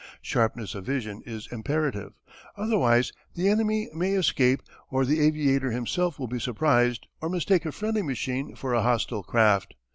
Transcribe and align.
Sharpness 0.23 0.73
of 0.73 0.83
vision 0.83 1.21
is 1.27 1.47
imperative. 1.51 2.13
Otherwise 2.57 3.13
the 3.35 3.47
enemy 3.47 3.87
may 3.93 4.13
escape 4.13 4.63
or 4.89 5.05
the 5.05 5.19
aviator 5.19 5.69
himself 5.69 6.17
will 6.17 6.25
be 6.25 6.39
surprised 6.39 7.05
or 7.21 7.29
mistake 7.29 7.67
a 7.67 7.71
friendly 7.71 8.01
machine 8.01 8.55
for 8.55 8.73
a 8.73 8.81
hostile 8.81 9.21
craft. 9.21 9.75